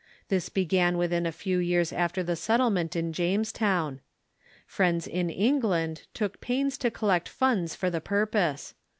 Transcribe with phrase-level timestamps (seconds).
[0.29, 3.99] This began with wiiiiam in a few years after the settlement in Jamestown, ary
[4.65, 8.73] Fi ieiifis in England took pains to collect funds for the purpose.